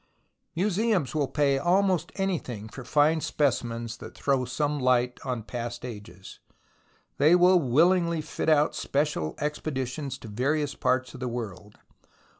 [0.55, 6.39] Museums will pay almost anything for fine specimens that throw some light on past ages.
[7.19, 11.77] They will willingly fit out special expeditions to various parts of the world.